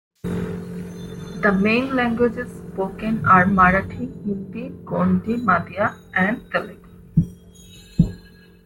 The 0.23 1.55
main 1.61 1.95
languages 1.95 2.51
spoken 2.73 3.23
are 3.23 3.45
Marathi, 3.45 4.07
Hindi, 4.25 4.69
Gondi, 4.83 5.37
Madiya 5.37 5.95
and 6.15 6.41
Telugu. 6.49 6.89